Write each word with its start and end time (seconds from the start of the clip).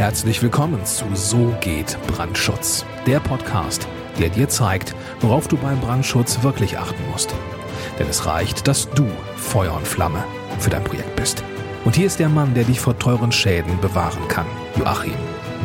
Herzlich 0.00 0.42
willkommen 0.42 0.82
zu 0.86 1.04
So 1.12 1.54
geht 1.60 1.98
Brandschutz, 2.06 2.86
der 3.06 3.20
Podcast, 3.20 3.86
der 4.18 4.30
dir 4.30 4.48
zeigt, 4.48 4.94
worauf 5.20 5.46
du 5.46 5.58
beim 5.58 5.78
Brandschutz 5.78 6.42
wirklich 6.42 6.78
achten 6.78 7.02
musst. 7.10 7.34
Denn 7.98 8.08
es 8.08 8.24
reicht, 8.24 8.66
dass 8.66 8.88
du 8.92 9.06
Feuer 9.36 9.74
und 9.74 9.86
Flamme 9.86 10.24
für 10.58 10.70
dein 10.70 10.84
Projekt 10.84 11.14
bist. 11.16 11.44
Und 11.84 11.96
hier 11.96 12.06
ist 12.06 12.18
der 12.18 12.30
Mann, 12.30 12.54
der 12.54 12.64
dich 12.64 12.80
vor 12.80 12.98
teuren 12.98 13.30
Schäden 13.30 13.78
bewahren 13.82 14.26
kann, 14.28 14.46
Joachim 14.78 15.12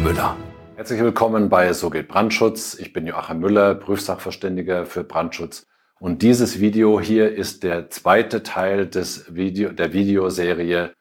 Müller. 0.04 0.36
Herzlich 0.76 1.00
willkommen 1.00 1.48
bei 1.48 1.72
So 1.72 1.90
geht 1.90 2.10
Brandschutz. 2.10 2.74
Ich 2.78 2.92
bin 2.92 3.08
Joachim 3.08 3.40
Müller, 3.40 3.74
Prüfsachverständiger 3.74 4.86
für 4.86 5.06
Brandschutz. 5.06 5.66
Und 5.98 6.24
dieses 6.24 6.60
Video 6.60 7.00
hier 7.00 7.34
ist 7.34 7.64
der 7.64 7.90
zweite 7.90 8.44
Teil 8.44 8.86
des 8.86 9.34
Video, 9.34 9.70
der 9.70 9.94
Videoserie 9.94 10.92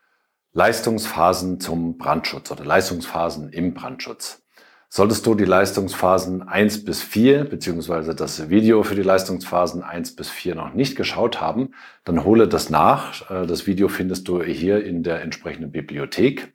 Leistungsphasen 0.57 1.59
zum 1.59 1.99
Brandschutz 1.99 2.51
oder 2.53 2.65
Leistungsphasen 2.65 3.49
im 3.49 3.75
Brandschutz. 3.75 4.41
Solltest 4.89 5.27
du 5.27 5.35
die 5.35 5.45
Leistungsphasen 5.45 6.43
eins 6.43 6.85
bis 6.85 7.03
vier 7.03 7.43
beziehungsweise 7.43 8.15
das 8.15 8.49
Video 8.49 8.85
für 8.85 8.95
die 8.95 9.03
Leistungsphasen 9.03 9.83
eins 9.83 10.15
bis 10.15 10.31
vier 10.31 10.55
noch 10.55 10.73
nicht 10.73 10.95
geschaut 10.95 11.41
haben, 11.41 11.75
dann 12.05 12.23
hole 12.23 12.47
das 12.47 12.71
nach. 12.71 13.29
Äh, 13.29 13.47
das 13.47 13.67
Video 13.67 13.89
findest 13.89 14.29
du 14.29 14.45
hier 14.45 14.85
in 14.85 15.03
der 15.03 15.23
entsprechenden 15.23 15.73
Bibliothek. 15.73 16.53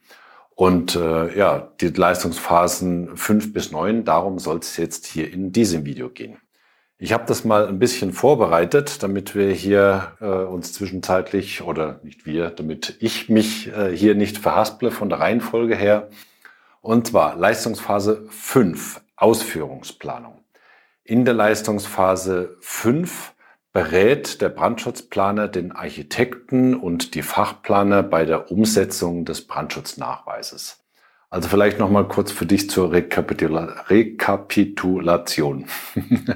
Und 0.55 0.95
äh, 0.95 1.37
ja, 1.37 1.73
die 1.81 1.89
Leistungsphasen 1.89 3.17
fünf 3.17 3.51
bis 3.51 3.73
neun, 3.73 4.05
darum 4.05 4.39
soll 4.39 4.59
es 4.59 4.77
jetzt 4.77 5.07
hier 5.07 5.29
in 5.33 5.51
diesem 5.51 5.85
Video 5.85 6.09
gehen. 6.09 6.37
Ich 7.01 7.13
habe 7.13 7.23
das 7.25 7.45
mal 7.45 7.65
ein 7.65 7.79
bisschen 7.79 8.11
vorbereitet, 8.11 9.01
damit 9.03 9.33
wir 9.33 9.53
hier 9.53 10.17
äh, 10.19 10.25
uns 10.25 10.73
zwischenzeitlich 10.73 11.61
oder 11.61 12.01
nicht 12.03 12.25
wir, 12.25 12.49
damit 12.49 12.97
ich 12.99 13.29
mich 13.29 13.69
äh, 13.69 13.95
hier 13.95 14.15
nicht 14.15 14.37
verhasple 14.37 14.91
von 14.91 15.07
der 15.07 15.21
Reihenfolge 15.21 15.77
her. 15.77 16.09
Und 16.81 17.07
zwar 17.07 17.37
Leistungsphase 17.37 18.25
5, 18.27 18.99
Ausführungsplanung. 19.15 20.43
In 21.05 21.23
der 21.23 21.35
Leistungsphase 21.35 22.57
5 22.59 23.33
berät 23.71 24.41
der 24.41 24.49
Brandschutzplaner 24.49 25.47
den 25.47 25.71
Architekten 25.71 26.75
und 26.75 27.15
die 27.15 27.21
Fachplaner 27.21 28.03
bei 28.03 28.25
der 28.25 28.51
Umsetzung 28.51 29.23
des 29.23 29.47
Brandschutznachweises. 29.47 30.83
Also 31.29 31.47
vielleicht 31.47 31.79
noch 31.79 31.89
mal 31.89 32.09
kurz 32.09 32.33
für 32.33 32.45
dich 32.45 32.69
zur 32.69 32.91
Rekapitula 32.91 33.85
Rekapitulation. 33.87 35.65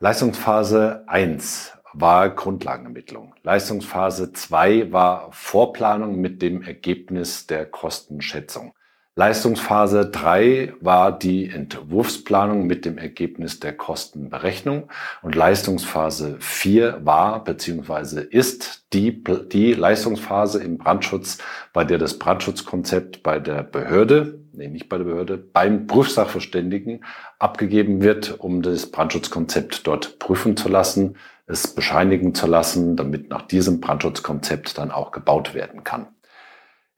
Leistungsphase 0.00 1.02
1 1.08 1.72
war 1.92 2.30
Grundlagenermittlung. 2.30 3.34
Leistungsphase 3.42 4.32
2 4.32 4.92
war 4.92 5.32
Vorplanung 5.32 6.20
mit 6.20 6.40
dem 6.40 6.62
Ergebnis 6.62 7.48
der 7.48 7.66
Kostenschätzung. 7.66 8.74
Leistungsphase 9.18 10.10
3 10.10 10.74
war 10.80 11.10
die 11.10 11.50
Entwurfsplanung 11.50 12.68
mit 12.68 12.84
dem 12.84 12.98
Ergebnis 12.98 13.58
der 13.58 13.76
Kostenberechnung 13.76 14.88
und 15.22 15.34
Leistungsphase 15.34 16.36
4 16.38 17.00
war 17.04 17.42
bzw. 17.42 18.20
ist 18.20 18.84
die, 18.92 19.24
die 19.24 19.72
Leistungsphase 19.72 20.62
im 20.62 20.78
Brandschutz, 20.78 21.38
bei 21.72 21.82
der 21.82 21.98
das 21.98 22.16
Brandschutzkonzept 22.20 23.24
bei 23.24 23.40
der 23.40 23.64
Behörde 23.64 24.38
nee, 24.52 24.68
nicht 24.68 24.88
bei 24.88 24.98
der 24.98 25.04
Behörde, 25.04 25.36
beim 25.36 25.88
Prüfsachverständigen 25.88 27.04
abgegeben 27.40 28.02
wird, 28.02 28.38
um 28.38 28.62
das 28.62 28.88
Brandschutzkonzept 28.88 29.84
dort 29.88 30.20
prüfen 30.20 30.56
zu 30.56 30.68
lassen, 30.68 31.16
es 31.48 31.74
bescheinigen 31.74 32.36
zu 32.36 32.46
lassen, 32.46 32.94
damit 32.94 33.30
nach 33.30 33.42
diesem 33.42 33.80
Brandschutzkonzept 33.80 34.78
dann 34.78 34.92
auch 34.92 35.10
gebaut 35.10 35.54
werden 35.54 35.82
kann. 35.82 36.06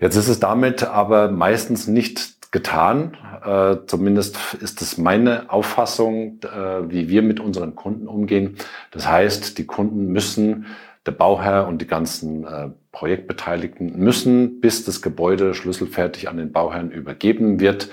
Jetzt 0.00 0.16
ist 0.16 0.28
es 0.28 0.40
damit 0.40 0.82
aber 0.82 1.30
meistens 1.30 1.86
nicht 1.86 2.50
getan. 2.52 3.16
Äh, 3.44 3.86
zumindest 3.86 4.54
ist 4.54 4.80
es 4.82 4.98
meine 4.98 5.50
Auffassung, 5.52 6.40
äh, 6.42 6.90
wie 6.90 7.08
wir 7.08 7.22
mit 7.22 7.38
unseren 7.38 7.76
Kunden 7.76 8.08
umgehen. 8.08 8.56
Das 8.90 9.06
heißt, 9.06 9.58
die 9.58 9.66
Kunden 9.66 10.06
müssen 10.06 10.66
der 11.06 11.12
Bauherr 11.12 11.66
und 11.66 11.80
die 11.80 11.86
ganzen 11.86 12.44
äh, 12.44 12.70
Projektbeteiligten 12.92 13.98
müssen, 13.98 14.60
bis 14.60 14.84
das 14.84 15.02
Gebäude 15.02 15.54
schlüsselfertig 15.54 16.28
an 16.28 16.38
den 16.38 16.52
Bauherrn 16.52 16.90
übergeben 16.90 17.60
wird, 17.60 17.88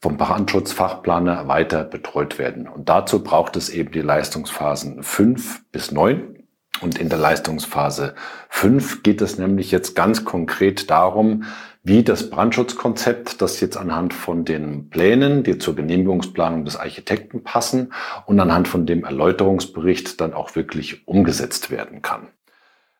vom 0.00 0.16
Brandschutzfachplaner 0.16 1.46
weiter 1.46 1.84
betreut 1.84 2.38
werden. 2.38 2.66
Und 2.68 2.88
dazu 2.88 3.22
braucht 3.22 3.56
es 3.56 3.68
eben 3.68 3.92
die 3.92 4.00
Leistungsphasen 4.00 5.02
5 5.02 5.70
bis 5.72 5.92
9. 5.92 6.39
Und 6.80 6.98
in 6.98 7.08
der 7.08 7.18
Leistungsphase 7.18 8.14
5 8.48 9.02
geht 9.02 9.20
es 9.20 9.38
nämlich 9.38 9.70
jetzt 9.70 9.94
ganz 9.94 10.24
konkret 10.24 10.90
darum, 10.90 11.44
wie 11.82 12.02
das 12.02 12.28
Brandschutzkonzept, 12.28 13.40
das 13.40 13.60
jetzt 13.60 13.76
anhand 13.76 14.12
von 14.12 14.44
den 14.44 14.90
Plänen, 14.90 15.42
die 15.42 15.58
zur 15.58 15.74
Genehmigungsplanung 15.74 16.64
des 16.64 16.76
Architekten 16.76 17.42
passen 17.42 17.92
und 18.26 18.38
anhand 18.38 18.68
von 18.68 18.84
dem 18.84 19.04
Erläuterungsbericht 19.04 20.20
dann 20.20 20.34
auch 20.34 20.56
wirklich 20.56 21.06
umgesetzt 21.08 21.70
werden 21.70 22.02
kann. 22.02 22.28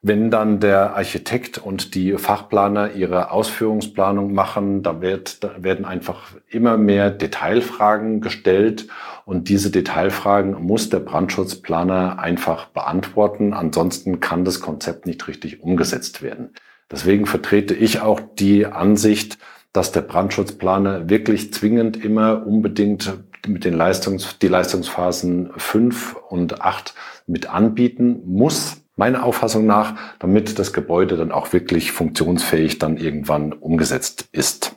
Wenn 0.03 0.31
dann 0.31 0.61
der 0.61 0.97
Architekt 0.97 1.59
und 1.59 1.95
die 1.95 2.17
Fachplaner 2.17 2.95
ihre 2.95 3.31
Ausführungsplanung 3.31 4.33
machen, 4.33 4.83
da, 4.83 5.03
wird, 5.03 5.45
da 5.45 5.63
werden 5.63 5.85
einfach 5.85 6.33
immer 6.49 6.79
mehr 6.79 7.11
Detailfragen 7.11 8.23
gestellt 8.23 8.89
und 9.27 9.51
diese 9.51 9.71
Detailfragen 9.71 10.53
muss 10.65 10.89
der 10.89 11.01
Brandschutzplaner 11.01 12.19
einfach 12.19 12.69
beantworten. 12.69 13.53
Ansonsten 13.53 14.21
kann 14.21 14.47
das 14.47 14.61
Konzept 14.61 15.05
nicht 15.05 15.29
richtig 15.29 15.63
umgesetzt 15.63 16.23
werden. 16.23 16.55
Deswegen 16.91 17.27
vertrete 17.27 17.75
ich 17.75 18.01
auch 18.01 18.21
die 18.39 18.65
Ansicht, 18.65 19.37
dass 19.75 19.93
der 19.93 20.01
Brandschutzplaner 20.01 21.11
wirklich 21.11 21.53
zwingend 21.53 22.03
immer 22.03 22.47
unbedingt 22.47 23.19
mit 23.47 23.67
den 23.67 23.75
Leistungs, 23.75 24.39
die 24.39 24.49
Leistungsphasen 24.49 25.51
5 25.59 26.17
und 26.31 26.63
8 26.63 26.95
mit 27.27 27.51
anbieten 27.51 28.23
muss 28.25 28.80
meiner 29.01 29.25
Auffassung 29.25 29.65
nach, 29.65 29.95
damit 30.19 30.59
das 30.59 30.75
Gebäude 30.75 31.17
dann 31.17 31.33
auch 31.33 31.55
wirklich 31.55 31.91
funktionsfähig 31.91 32.79
dann 32.79 32.99
irgendwann 32.99 33.55
umgesetzt 33.55 34.29
ist. 34.31 34.77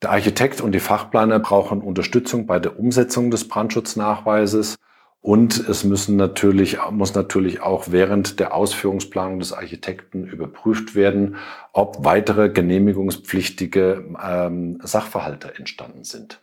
Der 0.00 0.12
Architekt 0.12 0.60
und 0.60 0.72
die 0.72 0.80
Fachplaner 0.80 1.40
brauchen 1.40 1.80
Unterstützung 1.82 2.46
bei 2.46 2.60
der 2.60 2.78
Umsetzung 2.78 3.32
des 3.32 3.48
Brandschutznachweises 3.48 4.76
und 5.20 5.68
es 5.68 5.82
müssen 5.82 6.14
natürlich, 6.14 6.78
muss 6.90 7.14
natürlich 7.14 7.62
auch 7.62 7.86
während 7.90 8.38
der 8.38 8.54
Ausführungsplanung 8.54 9.40
des 9.40 9.52
Architekten 9.52 10.24
überprüft 10.24 10.94
werden, 10.94 11.34
ob 11.72 12.04
weitere 12.04 12.50
genehmigungspflichtige 12.50 14.04
ähm, 14.22 14.78
Sachverhalte 14.84 15.52
entstanden 15.58 16.04
sind. 16.04 16.40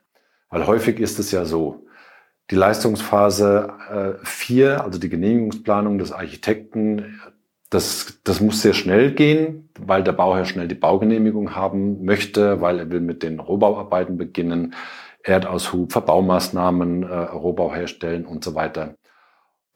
Weil 0.50 0.68
häufig 0.68 1.00
ist 1.00 1.18
es 1.18 1.32
ja 1.32 1.46
so, 1.46 1.86
die 2.52 2.56
Leistungsphase 2.56 4.20
4, 4.24 4.68
äh, 4.68 4.74
also 4.76 5.00
die 5.00 5.10
Genehmigungsplanung 5.10 5.98
des 5.98 6.12
Architekten, 6.12 7.22
das, 7.70 8.20
das 8.26 8.42
muss 8.42 8.62
sehr 8.62 8.74
schnell 8.74 9.14
gehen, 9.14 9.70
weil 9.80 10.04
der 10.04 10.12
Bauherr 10.12 10.44
schnell 10.44 10.68
die 10.68 10.76
Baugenehmigung 10.76 11.56
haben 11.56 12.04
möchte, 12.04 12.60
weil 12.60 12.80
er 12.80 12.92
will 12.92 13.00
mit 13.00 13.24
den 13.24 13.40
Rohbauarbeiten 13.40 14.18
beginnen, 14.18 14.76
Erdaushub, 15.24 15.94
Verbaumaßnahmen, 15.94 17.04
äh, 17.04 17.16
Rohbau 17.16 17.74
herstellen 17.74 18.26
und 18.26 18.44
so 18.44 18.54
weiter. 18.54 18.96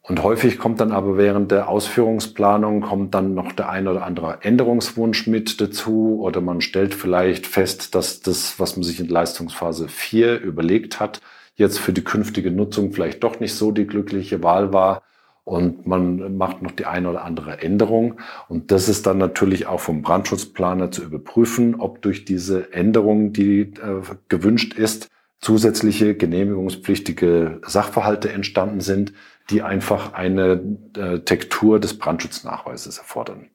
Und 0.01 0.21
häufig 0.21 0.59
kommt 0.59 0.81
dann 0.81 0.91
aber 0.91 1.17
während 1.17 1.51
der 1.51 1.69
Ausführungsplanung 1.69 2.81
kommt 2.81 3.15
dann 3.15 3.33
noch 3.33 3.53
der 3.53 3.69
ein 3.69 3.87
oder 3.87 4.03
andere 4.03 4.39
Änderungswunsch 4.41 5.25
mit 5.25 5.61
dazu 5.61 6.19
oder 6.21 6.41
man 6.41 6.61
stellt 6.61 6.93
vielleicht 6.93 7.47
fest, 7.47 7.95
dass 7.95 8.19
das, 8.19 8.59
was 8.59 8.75
man 8.75 8.83
sich 8.83 8.99
in 8.99 9.07
Leistungsphase 9.07 9.87
4 9.87 10.41
überlegt 10.41 10.99
hat, 10.99 11.21
jetzt 11.55 11.79
für 11.79 11.93
die 11.93 12.03
künftige 12.03 12.51
Nutzung 12.51 12.93
vielleicht 12.93 13.23
doch 13.23 13.39
nicht 13.39 13.53
so 13.53 13.71
die 13.71 13.87
glückliche 13.87 14.43
Wahl 14.43 14.73
war 14.73 15.03
und 15.45 15.85
man 15.85 16.37
macht 16.37 16.63
noch 16.63 16.71
die 16.71 16.85
eine 16.85 17.09
oder 17.09 17.23
andere 17.23 17.61
Änderung. 17.61 18.19
Und 18.49 18.71
das 18.71 18.89
ist 18.89 19.05
dann 19.05 19.19
natürlich 19.19 19.67
auch 19.67 19.79
vom 19.79 20.01
Brandschutzplaner 20.01 20.89
zu 20.91 21.03
überprüfen, 21.03 21.75
ob 21.75 22.01
durch 22.01 22.25
diese 22.25 22.73
Änderung, 22.73 23.31
die 23.31 23.61
äh, 23.61 24.01
gewünscht 24.27 24.73
ist, 24.73 25.09
zusätzliche 25.39 26.15
genehmigungspflichtige 26.15 27.61
Sachverhalte 27.63 28.31
entstanden 28.31 28.81
sind, 28.81 29.13
die 29.51 29.61
einfach 29.61 30.13
eine 30.13 30.77
äh, 30.97 31.19
Tektur 31.19 31.79
des 31.79 31.99
Brandschutznachweises 31.99 32.97
erfordern. 32.97 33.49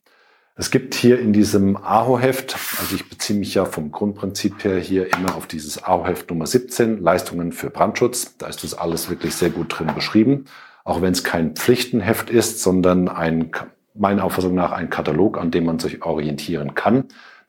Es 0.56 0.70
gibt 0.70 0.94
hier 0.94 1.18
in 1.20 1.32
diesem 1.32 1.76
AHO-Heft, 1.76 2.56
also 2.80 2.94
ich 2.94 3.08
beziehe 3.08 3.38
mich 3.38 3.54
ja 3.54 3.64
vom 3.64 3.92
Grundprinzip 3.92 4.62
her 4.64 4.78
hier 4.78 5.12
immer 5.14 5.36
auf 5.36 5.46
dieses 5.46 5.82
AHO-Heft 5.82 6.28
Nummer 6.28 6.46
17, 6.46 6.98
Leistungen 6.98 7.52
für 7.52 7.70
Brandschutz. 7.70 8.36
Da 8.36 8.46
ist 8.46 8.62
das 8.62 8.74
alles 8.74 9.08
wirklich 9.08 9.34
sehr 9.34 9.50
gut 9.50 9.78
drin 9.78 9.94
beschrieben. 9.94 10.46
Auch 10.84 11.00
wenn 11.00 11.12
es 11.12 11.24
kein 11.24 11.54
Pflichtenheft 11.54 12.30
ist, 12.30 12.62
sondern 12.62 13.08
ein, 13.08 13.52
meiner 13.94 14.24
Auffassung 14.24 14.54
nach 14.54 14.72
ein 14.72 14.90
Katalog, 14.90 15.38
an 15.38 15.50
dem 15.50 15.64
man 15.64 15.78
sich 15.78 16.02
orientieren 16.02 16.74
kann, 16.74 17.04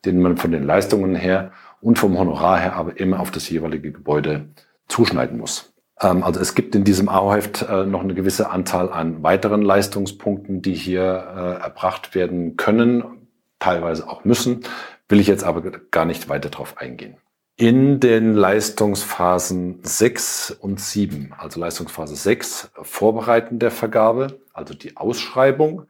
den 0.06 0.22
man 0.22 0.38
von 0.38 0.52
den 0.52 0.64
Leistungen 0.64 1.16
her 1.16 1.52
und 1.82 2.00
vom 2.00 2.18
Honorar 2.18 2.60
her 2.60 2.76
aber 2.76 3.00
immer 3.00 3.20
auf 3.20 3.32
das 3.32 3.50
jeweilige 3.50 3.92
Gebäude 3.92 4.46
zuschneiden 4.88 5.38
muss. 5.38 5.71
Ähm, 6.02 6.24
also 6.24 6.40
es 6.40 6.56
gibt 6.56 6.76
in 6.76 6.84
diesem 6.84 7.10
AO-Heft 7.10 7.64
äh, 7.64 7.86
noch 7.86 8.02
eine 8.02 8.14
gewisse 8.14 8.50
Anzahl 8.50 8.92
an 8.92 9.24
weiteren 9.24 9.62
Leistungspunkten, 9.62 10.62
die 10.62 10.74
hier 10.74 11.02
äh, 11.02 11.64
erbracht 11.64 12.16
werden 12.16 12.58
können, 12.58 13.28
teilweise 13.60 14.10
auch 14.10 14.26
müssen, 14.26 14.62
will 15.08 15.20
ich 15.20 15.28
jetzt 15.28 15.44
aber 15.44 15.62
gar 15.92 16.06
nicht 16.06 16.30
weiter 16.30 16.50
darauf 16.50 16.78
eingehen. 16.78 17.18
In 17.58 18.00
den 18.00 18.34
Leistungsphasen 18.34 19.80
6 19.84 20.52
und 20.52 20.80
7, 20.80 21.34
also 21.38 21.60
Leistungsphase 21.60 22.16
6, 22.16 22.72
Vorbereiten 22.82 23.60
der 23.60 23.70
Vergabe, 23.70 24.40
also 24.54 24.74
die 24.74 24.98
Ausschreibung, 24.98 25.84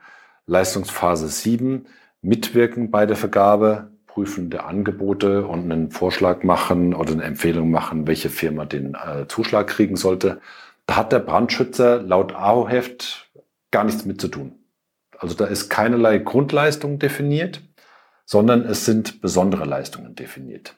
Leistungsphase 0.48 1.30
7, 1.30 1.86
Mitwirken 2.22 2.92
bei 2.92 3.06
der 3.06 3.16
Vergabe, 3.16 3.91
Prüfen 4.14 4.50
der 4.50 4.68
Angebote 4.68 5.48
und 5.48 5.72
einen 5.72 5.90
Vorschlag 5.90 6.44
machen 6.44 6.94
oder 6.94 7.14
eine 7.14 7.24
Empfehlung 7.24 7.72
machen, 7.72 8.08
welche 8.08 8.30
Firma 8.30 8.66
den 8.66 8.94
äh, 8.96 9.26
Zuschlag 9.30 9.68
kriegen 9.68 9.96
sollte. 9.96 10.42
Da 10.86 10.98
hat 10.98 11.14
der 11.14 11.20
Brandschützer 11.20 12.02
laut 12.02 12.36
AO-Heft 12.36 13.32
gar 13.72 13.86
nichts 13.86 14.04
mit 14.04 14.20
zu 14.20 14.28
tun. 14.28 14.56
Also 15.18 15.36
da 15.36 15.46
ist 15.46 15.70
keinerlei 15.70 16.18
Grundleistung 16.18 17.00
definiert, 17.00 17.62
sondern 18.26 18.66
es 18.66 18.86
sind 18.86 19.22
besondere 19.22 19.64
Leistungen 19.64 20.14
definiert. 20.14 20.76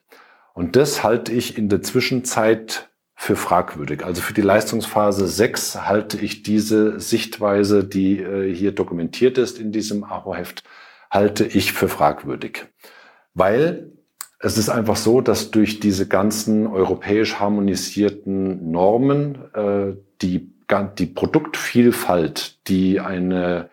Und 0.53 0.75
das 0.75 1.03
halte 1.03 1.31
ich 1.31 1.57
in 1.57 1.69
der 1.69 1.81
Zwischenzeit 1.81 2.91
für 3.15 3.35
fragwürdig. 3.35 4.05
Also 4.05 4.21
für 4.21 4.33
die 4.33 4.41
Leistungsphase 4.41 5.27
6 5.27 5.87
halte 5.87 6.19
ich 6.19 6.43
diese 6.43 6.99
Sichtweise, 6.99 7.83
die 7.83 8.19
äh, 8.19 8.53
hier 8.53 8.73
dokumentiert 8.73 9.39
ist 9.39 9.57
in 9.59 9.71
diesem 9.71 10.03
AHO-Heft, 10.03 10.63
halte 11.09 11.45
ich 11.45 11.73
für 11.73 11.87
fragwürdig. 11.87 12.67
Weil 13.33 13.91
es 14.39 14.57
ist 14.57 14.69
einfach 14.69 14.97
so, 14.97 15.21
dass 15.21 15.51
durch 15.51 15.79
diese 15.79 16.07
ganzen 16.07 16.67
europäisch 16.67 17.39
harmonisierten 17.39 18.71
Normen 18.71 19.37
äh, 19.53 19.95
die, 20.21 20.51
die 20.97 21.05
Produktvielfalt, 21.05 22.67
die 22.67 22.99
eine 22.99 23.69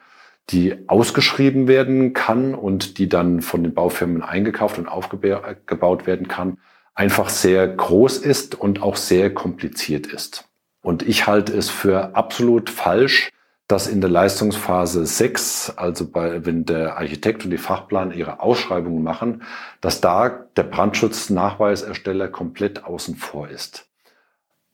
die 0.50 0.88
ausgeschrieben 0.88 1.68
werden 1.68 2.12
kann 2.12 2.54
und 2.54 2.98
die 2.98 3.08
dann 3.08 3.40
von 3.40 3.62
den 3.62 3.74
Baufirmen 3.74 4.22
eingekauft 4.22 4.78
und 4.78 4.88
aufgebaut 4.88 6.06
werden 6.06 6.28
kann, 6.28 6.58
einfach 6.94 7.28
sehr 7.28 7.66
groß 7.68 8.18
ist 8.18 8.54
und 8.54 8.82
auch 8.82 8.96
sehr 8.96 9.32
kompliziert 9.32 10.06
ist. 10.06 10.48
Und 10.82 11.02
ich 11.06 11.26
halte 11.26 11.56
es 11.56 11.70
für 11.70 12.16
absolut 12.16 12.68
falsch, 12.68 13.30
dass 13.70 13.86
in 13.86 14.00
der 14.00 14.10
Leistungsphase 14.10 15.06
6, 15.06 15.74
also 15.76 16.10
bei, 16.10 16.44
wenn 16.44 16.64
der 16.64 16.96
Architekt 16.96 17.44
und 17.44 17.50
die 17.50 17.58
Fachplaner 17.58 18.14
ihre 18.14 18.40
Ausschreibungen 18.40 19.04
machen, 19.04 19.42
dass 19.80 20.00
da 20.00 20.28
der 20.56 20.64
Brandschutznachweisersteller 20.64 22.28
komplett 22.28 22.84
außen 22.84 23.14
vor 23.14 23.48
ist. 23.48 23.88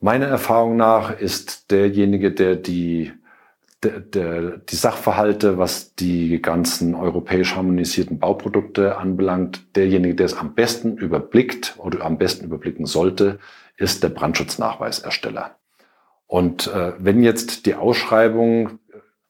Meiner 0.01 0.27
Erfahrung 0.27 0.77
nach 0.77 1.19
ist 1.19 1.71
derjenige, 1.71 2.33
der 2.33 2.57
die 2.57 3.13
der, 3.83 4.01
der, 4.01 4.57
die 4.59 4.77
Sachverhalte, 4.77 5.59
was 5.59 5.95
die 5.95 6.41
ganzen 6.41 6.95
europäisch 6.95 7.55
harmonisierten 7.55 8.19
Bauprodukte 8.19 8.97
anbelangt, 8.97 9.77
derjenige, 9.77 10.15
der 10.15 10.27
es 10.27 10.37
am 10.37 10.55
besten 10.55 10.97
überblickt 10.97 11.75
oder 11.77 12.05
am 12.05 12.17
besten 12.17 12.47
überblicken 12.47 12.87
sollte, 12.87 13.39
ist 13.77 14.03
der 14.03 14.09
Brandschutznachweisersteller. 14.09 15.57
Und 16.27 16.67
äh, 16.69 16.93
wenn 16.99 17.23
jetzt 17.23 17.67
die 17.67 17.75
Ausschreibung 17.75 18.81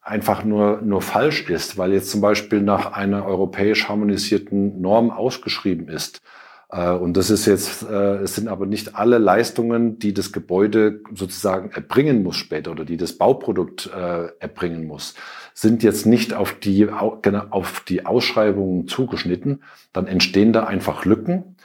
einfach 0.06 0.44
nur, 0.44 0.80
nur 0.82 1.02
falsch 1.02 1.50
ist, 1.50 1.76
weil 1.76 1.92
jetzt 1.92 2.10
zum 2.10 2.20
Beispiel 2.20 2.60
nach 2.60 2.92
einer 2.92 3.26
europäisch 3.26 3.88
harmonisierten 3.88 4.80
Norm 4.80 5.10
ausgeschrieben 5.10 5.88
ist, 5.88 6.22
äh, 6.70 6.90
und 6.90 7.16
das 7.16 7.30
ist 7.30 7.46
jetzt, 7.46 7.82
äh, 7.88 8.16
es 8.18 8.34
sind 8.34 8.48
aber 8.48 8.66
nicht 8.66 8.96
alle 8.96 9.18
Leistungen, 9.18 9.98
die 9.98 10.12
das 10.14 10.32
Gebäude 10.32 11.00
sozusagen 11.14 11.70
erbringen 11.70 12.22
muss 12.22 12.36
später 12.36 12.72
oder 12.72 12.84
die 12.84 12.96
das 12.96 13.14
Bauprodukt 13.14 13.90
äh, 13.94 14.28
erbringen 14.40 14.86
muss, 14.86 15.14
sind 15.54 15.82
jetzt 15.82 16.06
nicht 16.06 16.34
auf 16.34 16.52
die, 16.54 16.88
genau, 17.22 17.44
auf 17.50 17.80
die 17.80 18.04
Ausschreibungen 18.04 18.88
zugeschnitten. 18.88 19.62
Dann 19.92 20.06
entstehen 20.06 20.52
da 20.52 20.64
einfach 20.64 21.04
Lücken. 21.04 21.55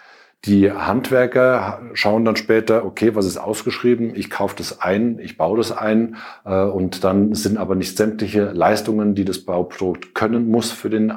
Die 0.45 0.71
Handwerker 0.71 1.81
schauen 1.93 2.25
dann 2.25 2.35
später, 2.35 2.83
okay, 2.83 3.13
was 3.13 3.27
ist 3.27 3.37
ausgeschrieben? 3.37 4.15
Ich 4.15 4.31
kaufe 4.31 4.55
das 4.55 4.81
ein, 4.81 5.19
ich 5.19 5.37
baue 5.37 5.57
das 5.57 5.71
ein 5.71 6.17
und 6.43 7.03
dann 7.03 7.35
sind 7.35 7.57
aber 7.57 7.75
nicht 7.75 7.95
sämtliche 7.95 8.45
Leistungen, 8.45 9.13
die 9.13 9.23
das 9.23 9.45
Bauprodukt 9.45 10.15
können 10.15 10.49
muss 10.49 10.71
für 10.71 10.89
den 10.89 11.13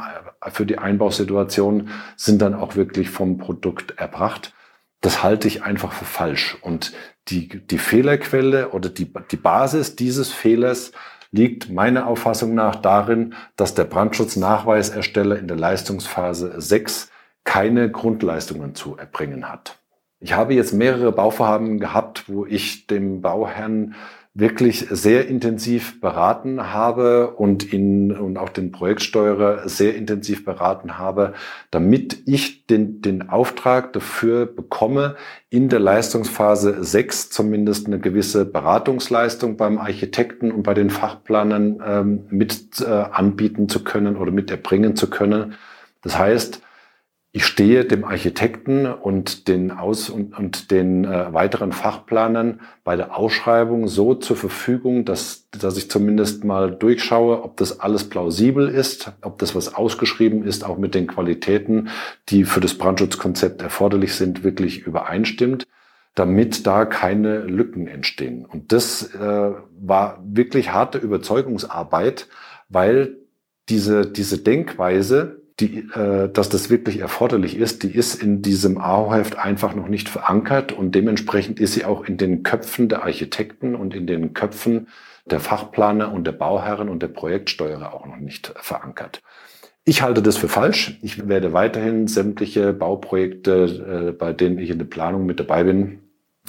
für 0.52 0.66
die 0.66 0.78
Einbausituation 0.78 1.88
sind 2.16 2.42
dann 2.42 2.54
auch 2.54 2.76
wirklich 2.76 3.08
vom 3.08 3.38
Produkt 3.38 3.98
erbracht. 3.98 4.52
Das 5.00 5.22
halte 5.22 5.48
ich 5.48 5.62
einfach 5.62 5.92
für 5.92 6.04
falsch. 6.04 6.58
Und 6.60 6.92
die, 7.28 7.48
die 7.48 7.78
Fehlerquelle 7.78 8.70
oder 8.70 8.90
die, 8.90 9.10
die 9.30 9.36
Basis 9.36 9.96
dieses 9.96 10.32
Fehlers 10.32 10.92
liegt 11.30 11.70
meiner 11.70 12.06
Auffassung 12.06 12.54
nach 12.54 12.76
darin, 12.76 13.34
dass 13.56 13.74
der 13.74 13.84
Brandschutznachweisersteller 13.84 15.38
in 15.38 15.48
der 15.48 15.56
Leistungsphase 15.56 16.60
6 16.60 17.10
keine 17.44 17.90
Grundleistungen 17.90 18.74
zu 18.74 18.96
erbringen 18.96 19.48
hat. 19.48 19.78
Ich 20.20 20.32
habe 20.32 20.54
jetzt 20.54 20.72
mehrere 20.72 21.12
Bauvorhaben 21.12 21.78
gehabt, 21.78 22.28
wo 22.28 22.46
ich 22.46 22.86
dem 22.86 23.20
Bauherrn 23.20 23.94
wirklich 24.36 24.86
sehr 24.90 25.28
intensiv 25.28 26.00
beraten 26.00 26.72
habe 26.72 27.30
und 27.36 27.72
ihn 27.72 28.10
und 28.10 28.36
auch 28.36 28.48
den 28.48 28.72
Projektsteuerer 28.72 29.68
sehr 29.68 29.94
intensiv 29.94 30.44
beraten 30.44 30.98
habe, 30.98 31.34
damit 31.70 32.26
ich 32.26 32.66
den, 32.66 33.00
den 33.00 33.28
Auftrag 33.28 33.92
dafür 33.92 34.46
bekomme, 34.46 35.14
in 35.50 35.68
der 35.68 35.78
Leistungsphase 35.78 36.82
6 36.82 37.30
zumindest 37.30 37.86
eine 37.86 38.00
gewisse 38.00 38.44
Beratungsleistung 38.44 39.56
beim 39.56 39.78
Architekten 39.78 40.50
und 40.50 40.64
bei 40.64 40.74
den 40.74 40.90
Fachplanern 40.90 41.80
ähm, 41.86 42.24
mit 42.28 42.80
äh, 42.80 42.90
anbieten 42.90 43.68
zu 43.68 43.84
können 43.84 44.16
oder 44.16 44.32
mit 44.32 44.50
erbringen 44.50 44.96
zu 44.96 45.08
können. 45.10 45.54
Das 46.02 46.18
heißt, 46.18 46.60
ich 47.36 47.46
stehe 47.46 47.84
dem 47.84 48.04
Architekten 48.04 48.86
und 48.86 49.48
den 49.48 49.72
Aus- 49.72 50.08
und, 50.08 50.38
und 50.38 50.70
den 50.70 51.04
äh, 51.04 51.32
weiteren 51.34 51.72
Fachplanern 51.72 52.60
bei 52.84 52.94
der 52.94 53.18
Ausschreibung 53.18 53.88
so 53.88 54.14
zur 54.14 54.36
Verfügung, 54.36 55.04
dass, 55.04 55.48
dass 55.50 55.76
ich 55.76 55.90
zumindest 55.90 56.44
mal 56.44 56.70
durchschaue, 56.70 57.42
ob 57.42 57.56
das 57.56 57.80
alles 57.80 58.08
plausibel 58.08 58.68
ist, 58.68 59.10
ob 59.20 59.38
das, 59.38 59.56
was 59.56 59.74
ausgeschrieben 59.74 60.44
ist, 60.44 60.64
auch 60.64 60.78
mit 60.78 60.94
den 60.94 61.08
Qualitäten, 61.08 61.88
die 62.28 62.44
für 62.44 62.60
das 62.60 62.74
Brandschutzkonzept 62.78 63.62
erforderlich 63.62 64.14
sind, 64.14 64.44
wirklich 64.44 64.86
übereinstimmt, 64.86 65.66
damit 66.14 66.68
da 66.68 66.84
keine 66.84 67.40
Lücken 67.40 67.88
entstehen. 67.88 68.44
Und 68.44 68.70
das 68.70 69.12
äh, 69.12 69.50
war 69.80 70.22
wirklich 70.24 70.70
harte 70.70 70.98
Überzeugungsarbeit, 70.98 72.28
weil 72.68 73.16
diese, 73.68 74.06
diese 74.06 74.38
Denkweise, 74.38 75.43
die, 75.60 75.88
äh, 75.94 76.28
dass 76.32 76.48
das 76.48 76.68
wirklich 76.68 76.98
erforderlich 76.98 77.56
ist, 77.56 77.82
die 77.82 77.94
ist 77.94 78.20
in 78.20 78.42
diesem 78.42 78.78
AO-Heft 78.78 79.38
einfach 79.38 79.74
noch 79.74 79.88
nicht 79.88 80.08
verankert 80.08 80.72
und 80.72 80.94
dementsprechend 80.94 81.60
ist 81.60 81.74
sie 81.74 81.84
auch 81.84 82.04
in 82.04 82.16
den 82.16 82.42
Köpfen 82.42 82.88
der 82.88 83.02
Architekten 83.02 83.74
und 83.74 83.94
in 83.94 84.06
den 84.06 84.34
Köpfen 84.34 84.88
der 85.26 85.40
Fachplaner 85.40 86.12
und 86.12 86.26
der 86.26 86.32
Bauherren 86.32 86.88
und 86.88 87.02
der 87.02 87.08
Projektsteuerer 87.08 87.94
auch 87.94 88.06
noch 88.06 88.16
nicht 88.16 88.52
verankert. 88.56 89.22
Ich 89.84 90.02
halte 90.02 90.22
das 90.22 90.36
für 90.36 90.48
falsch. 90.48 90.98
Ich 91.02 91.28
werde 91.28 91.52
weiterhin 91.52 92.08
sämtliche 92.08 92.72
Bauprojekte, 92.72 94.08
äh, 94.08 94.12
bei 94.12 94.32
denen 94.32 94.58
ich 94.58 94.70
in 94.70 94.78
der 94.78 94.86
Planung 94.86 95.24
mit 95.24 95.38
dabei 95.38 95.64
bin, 95.64 96.00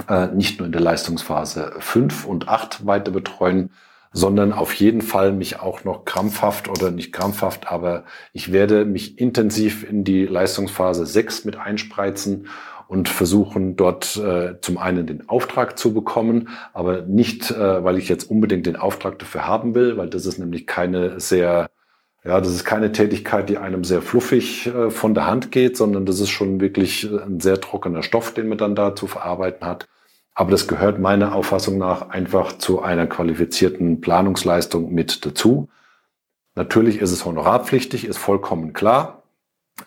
äh, 0.10 0.28
nicht 0.28 0.60
nur 0.60 0.66
in 0.66 0.72
der 0.72 0.82
Leistungsphase 0.82 1.74
5 1.80 2.26
und 2.26 2.48
8 2.48 2.86
weiter 2.86 3.12
betreuen, 3.12 3.72
sondern 4.16 4.54
auf 4.54 4.74
jeden 4.74 5.02
Fall 5.02 5.34
mich 5.34 5.60
auch 5.60 5.84
noch 5.84 6.06
krampfhaft 6.06 6.70
oder 6.70 6.90
nicht 6.90 7.12
krampfhaft, 7.12 7.70
aber 7.70 8.06
ich 8.32 8.54
werde 8.54 8.86
mich 8.86 9.20
intensiv 9.20 9.88
in 9.88 10.06
die 10.06 10.26
Leistungsphase 10.26 11.06
6 11.06 11.44
mit 11.44 11.58
einspreizen 11.58 12.48
und 12.88 13.10
versuchen 13.10 13.76
dort 13.76 14.16
äh, 14.16 14.62
zum 14.62 14.78
einen 14.78 15.06
den 15.06 15.28
Auftrag 15.28 15.78
zu 15.78 15.94
bekommen, 15.94 16.48
aber 16.74 17.02
nicht, 17.02 17.52
äh, 17.52 17.84
weil 17.84 17.98
ich 17.98 18.08
jetzt 18.08 18.32
unbedingt 18.32 18.66
den 18.68 18.78
Auftrag 18.78 19.20
dafür 19.20 19.46
haben 19.46 19.76
will, 19.76 19.98
weil 19.98 20.10
das 20.10 20.26
ist 20.26 20.38
nämlich 20.38 20.66
keine 20.66 21.20
sehr, 21.20 21.70
ja, 22.24 22.40
das 22.40 22.54
ist 22.54 22.64
keine 22.64 22.94
Tätigkeit, 22.94 23.50
die 23.50 23.58
einem 23.58 23.84
sehr 23.84 24.02
fluffig 24.02 24.68
äh, 24.68 24.92
von 24.92 25.14
der 25.14 25.28
Hand 25.28 25.52
geht, 25.52 25.76
sondern 25.76 26.06
das 26.06 26.22
ist 26.22 26.30
schon 26.30 26.62
wirklich 26.62 27.04
ein 27.12 27.42
sehr 27.42 27.60
trockener 27.60 28.02
Stoff, 28.02 28.34
den 28.34 28.48
man 28.48 28.58
dann 28.58 28.76
da 28.76 28.96
zu 28.96 29.08
verarbeiten 29.08 29.68
hat. 29.68 29.88
Aber 30.36 30.52
das 30.52 30.68
gehört 30.68 31.00
meiner 31.00 31.34
Auffassung 31.34 31.78
nach 31.78 32.10
einfach 32.10 32.58
zu 32.58 32.82
einer 32.82 33.08
qualifizierten 33.08 34.02
Planungsleistung 34.02 34.94
mit 34.94 35.26
dazu. 35.26 35.70
Natürlich 36.56 37.00
ist 37.00 37.12
es 37.12 37.26
honorarpflichtig, 37.26 38.06
ist 38.06 38.18
vollkommen 38.18 38.74
klar, 38.74 39.24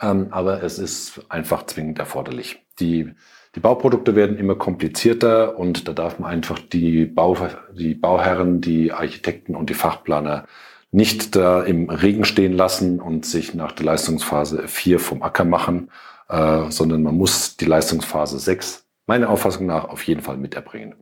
ähm, 0.00 0.28
aber 0.30 0.62
es 0.62 0.78
ist 0.78 1.20
einfach 1.28 1.66
zwingend 1.66 1.98
erforderlich. 1.98 2.64
Die, 2.80 3.12
die 3.54 3.60
Bauprodukte 3.60 4.16
werden 4.16 4.38
immer 4.38 4.54
komplizierter 4.54 5.58
und 5.58 5.86
da 5.86 5.92
darf 5.92 6.18
man 6.18 6.30
einfach 6.30 6.58
die, 6.58 7.04
Bau, 7.04 7.36
die 7.74 7.94
Bauherren, 7.94 8.62
die 8.62 8.92
Architekten 8.92 9.54
und 9.54 9.68
die 9.68 9.74
Fachplaner 9.74 10.46
nicht 10.90 11.36
da 11.36 11.62
im 11.62 11.90
Regen 11.90 12.24
stehen 12.24 12.54
lassen 12.54 13.00
und 13.00 13.26
sich 13.26 13.52
nach 13.54 13.72
der 13.72 13.84
Leistungsphase 13.84 14.66
4 14.66 14.98
vom 14.98 15.22
Acker 15.22 15.44
machen, 15.44 15.90
äh, 16.30 16.70
sondern 16.70 17.02
man 17.02 17.16
muss 17.16 17.58
die 17.58 17.66
Leistungsphase 17.66 18.38
6 18.38 18.87
meiner 19.08 19.30
Auffassung 19.30 19.66
nach 19.66 19.88
auf 19.88 20.02
jeden 20.04 20.20
Fall 20.20 20.36
miterbringen. 20.36 20.94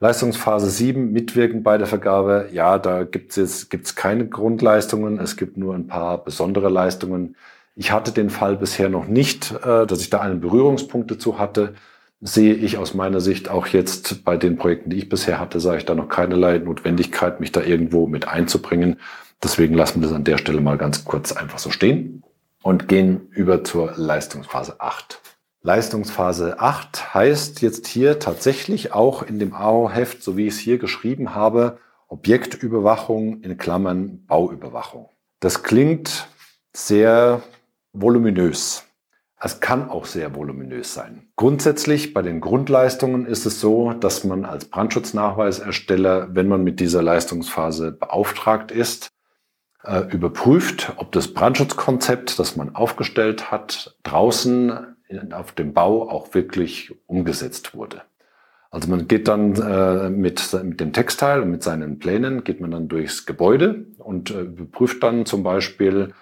Leistungsphase 0.00 0.70
7, 0.70 1.12
mitwirken 1.12 1.62
bei 1.62 1.76
der 1.76 1.86
Vergabe. 1.86 2.48
Ja, 2.52 2.78
da 2.78 3.02
gibt 3.04 3.36
es 3.36 3.68
gibt's 3.68 3.96
keine 3.96 4.28
Grundleistungen. 4.28 5.18
Es 5.18 5.36
gibt 5.36 5.56
nur 5.56 5.74
ein 5.74 5.88
paar 5.88 6.22
besondere 6.22 6.68
Leistungen. 6.68 7.36
Ich 7.74 7.90
hatte 7.90 8.12
den 8.12 8.30
Fall 8.30 8.56
bisher 8.56 8.88
noch 8.88 9.06
nicht, 9.06 9.52
äh, 9.64 9.86
dass 9.86 10.00
ich 10.00 10.10
da 10.10 10.20
einen 10.20 10.40
Berührungspunkt 10.40 11.10
dazu 11.10 11.38
hatte. 11.38 11.74
sehe 12.20 12.54
ich 12.54 12.78
aus 12.78 12.94
meiner 12.94 13.20
Sicht 13.20 13.48
auch 13.48 13.68
jetzt 13.68 14.24
bei 14.24 14.36
den 14.36 14.56
Projekten, 14.56 14.90
die 14.90 14.96
ich 14.96 15.08
bisher 15.08 15.38
hatte, 15.38 15.60
sage 15.60 15.78
ich 15.78 15.84
da 15.84 15.94
noch 15.94 16.08
keinerlei 16.08 16.58
Notwendigkeit, 16.58 17.38
mich 17.38 17.52
da 17.52 17.62
irgendwo 17.62 18.08
mit 18.08 18.26
einzubringen. 18.26 18.96
Deswegen 19.42 19.74
lassen 19.74 20.00
wir 20.00 20.08
das 20.08 20.16
an 20.16 20.24
der 20.24 20.38
Stelle 20.38 20.60
mal 20.60 20.78
ganz 20.78 21.04
kurz 21.04 21.30
einfach 21.30 21.60
so 21.60 21.70
stehen 21.70 22.24
und 22.62 22.88
gehen 22.88 23.28
über 23.30 23.62
zur 23.62 23.92
Leistungsphase 23.96 24.80
8. 24.80 25.20
Leistungsphase 25.68 26.60
8 26.60 27.12
heißt 27.12 27.60
jetzt 27.60 27.86
hier 27.86 28.18
tatsächlich 28.18 28.94
auch 28.94 29.22
in 29.22 29.38
dem 29.38 29.52
AO-Heft, 29.52 30.22
so 30.22 30.38
wie 30.38 30.46
ich 30.46 30.54
es 30.54 30.58
hier 30.60 30.78
geschrieben 30.78 31.34
habe, 31.34 31.76
Objektüberwachung 32.06 33.42
in 33.42 33.58
Klammern 33.58 34.24
Bauüberwachung. 34.24 35.10
Das 35.40 35.62
klingt 35.62 36.26
sehr 36.72 37.42
voluminös. 37.92 38.84
Es 39.38 39.60
kann 39.60 39.90
auch 39.90 40.06
sehr 40.06 40.34
voluminös 40.34 40.94
sein. 40.94 41.28
Grundsätzlich 41.36 42.14
bei 42.14 42.22
den 42.22 42.40
Grundleistungen 42.40 43.26
ist 43.26 43.44
es 43.44 43.60
so, 43.60 43.92
dass 43.92 44.24
man 44.24 44.46
als 44.46 44.64
Brandschutznachweisersteller, 44.64 46.34
wenn 46.34 46.48
man 46.48 46.64
mit 46.64 46.80
dieser 46.80 47.02
Leistungsphase 47.02 47.92
beauftragt 47.92 48.72
ist, 48.72 49.10
äh, 49.84 50.00
überprüft, 50.10 50.94
ob 50.96 51.12
das 51.12 51.34
Brandschutzkonzept, 51.34 52.38
das 52.38 52.56
man 52.56 52.74
aufgestellt 52.74 53.50
hat, 53.50 53.98
draußen 54.02 54.94
auf 55.32 55.52
dem 55.52 55.72
Bau 55.72 56.08
auch 56.08 56.34
wirklich 56.34 56.94
umgesetzt 57.06 57.74
wurde. 57.74 58.02
Also 58.70 58.90
man 58.90 59.08
geht 59.08 59.28
dann 59.28 59.54
äh, 59.56 60.10
mit, 60.10 60.52
mit 60.62 60.80
dem 60.80 60.92
Textteil 60.92 61.40
und 61.40 61.50
mit 61.50 61.62
seinen 61.62 61.98
Plänen, 61.98 62.44
geht 62.44 62.60
man 62.60 62.70
dann 62.70 62.88
durchs 62.88 63.24
Gebäude 63.24 63.86
und 63.98 64.30
äh, 64.30 64.42
überprüft 64.42 65.02
dann 65.02 65.24
zum 65.24 65.42
Beispiel, 65.42 66.12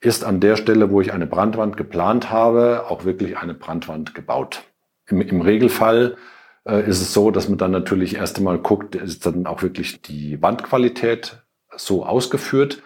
ist 0.00 0.24
an 0.24 0.40
der 0.40 0.56
Stelle, 0.56 0.90
wo 0.90 1.02
ich 1.02 1.12
eine 1.12 1.26
Brandwand 1.26 1.76
geplant 1.76 2.30
habe, 2.30 2.86
auch 2.88 3.04
wirklich 3.04 3.36
eine 3.36 3.52
Brandwand 3.52 4.14
gebaut. 4.14 4.62
Im, 5.08 5.20
im 5.20 5.42
Regelfall 5.42 6.16
äh, 6.64 6.88
ist 6.88 7.02
es 7.02 7.12
so, 7.12 7.30
dass 7.30 7.50
man 7.50 7.58
dann 7.58 7.70
natürlich 7.70 8.16
erst 8.16 8.38
einmal 8.38 8.58
guckt, 8.58 8.94
ist 8.94 9.26
dann 9.26 9.46
auch 9.46 9.62
wirklich 9.62 10.00
die 10.00 10.40
Wandqualität 10.40 11.42
so 11.76 12.06
ausgeführt. 12.06 12.82